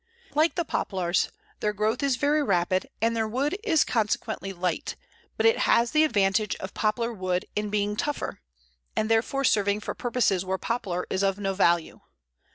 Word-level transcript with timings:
Like 0.33 0.55
the 0.55 0.65
Poplars, 0.65 1.29
their 1.59 1.73
growth 1.73 2.01
is 2.01 2.15
very 2.15 2.41
rapid, 2.41 2.89
and 3.03 3.15
their 3.15 3.27
wood 3.27 3.55
is 3.63 3.83
consequently 3.83 4.51
light, 4.51 4.95
but 5.37 5.45
it 5.45 5.59
has 5.59 5.91
the 5.91 6.03
advantage 6.03 6.55
of 6.55 6.73
Poplar 6.73 7.13
wood 7.13 7.45
in 7.55 7.69
being 7.69 7.95
tougher, 7.95 8.41
and 8.95 9.09
therefore 9.09 9.43
serving 9.43 9.79
for 9.81 9.93
purposes 9.93 10.43
where 10.43 10.57
Poplar 10.57 11.05
is 11.11 11.21
of 11.21 11.37
no 11.37 11.53
value. 11.53 11.99